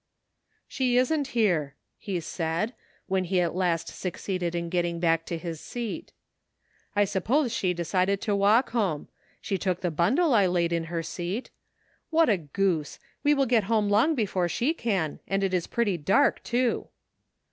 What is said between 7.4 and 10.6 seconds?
she decided to walk home. She took the bundle I